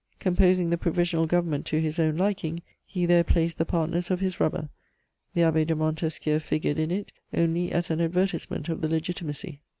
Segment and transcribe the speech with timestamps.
[0.17, 4.39] Composing the Provisional Government to his own liking, he there placed the partners of his
[4.39, 4.69] rubber:
[5.35, 9.59] the Abbé de Montesquiou figured in it only as an advertisement of the Legitimacy.